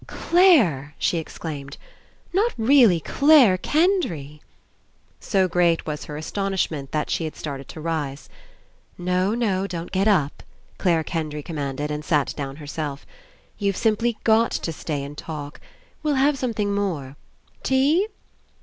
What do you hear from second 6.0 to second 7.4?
her astonishment that she had